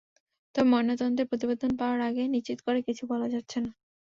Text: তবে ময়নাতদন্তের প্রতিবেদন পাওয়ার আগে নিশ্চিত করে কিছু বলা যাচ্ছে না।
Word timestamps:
তবে 0.55 0.67
ময়নাতদন্তের 0.71 1.29
প্রতিবেদন 1.29 1.71
পাওয়ার 1.79 1.99
আগে 2.09 2.23
নিশ্চিত 2.27 2.59
করে 2.65 2.79
কিছু 2.87 3.03
বলা 3.11 3.27
যাচ্ছে 3.33 3.57
না। 3.63 3.71